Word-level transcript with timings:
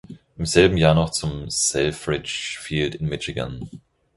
Im 0.35 0.47
selben 0.47 0.77
Jahr 0.77 0.95
noch 0.95 1.11
zum 1.11 1.47
Selfridge 1.51 2.57
Field 2.59 2.95
in 2.95 3.05
Michigan. 3.07 3.69